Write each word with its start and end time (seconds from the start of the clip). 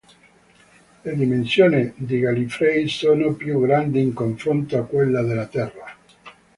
Le 1.03 1.15
dimensioni 1.15 1.93
di 1.95 2.21
Gallifrey 2.21 2.87
sono 2.87 3.33
più 3.35 3.59
grandi 3.61 4.01
in 4.01 4.13
confronto 4.13 4.75
a 4.79 4.85
quelle 4.85 5.21
della 5.21 5.45
Terra. 5.45 5.95